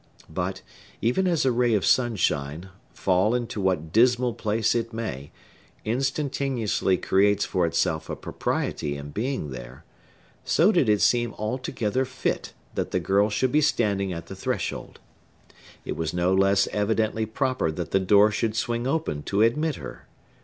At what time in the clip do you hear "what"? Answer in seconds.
3.61-3.91